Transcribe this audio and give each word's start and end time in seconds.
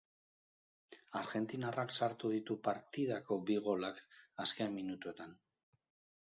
Argentinarrak 1.19 1.93
sartu 1.97 2.31
ditu 2.37 2.57
partidako 2.69 3.37
bi 3.51 3.59
golak 3.69 4.03
azken 4.47 4.75
minutuetan. 4.81 5.37